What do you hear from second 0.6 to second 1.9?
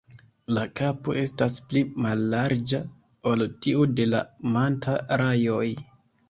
kapo estas pli